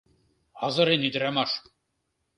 [0.65, 1.51] Азырен ӱдырамаш!